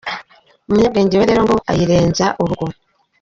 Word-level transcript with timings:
Umunyabwenge 0.67 1.15
we 1.19 1.25
rero 1.29 1.41
ngo 1.45 1.55
ayirenza 1.71 2.25
urugo. 2.41 2.65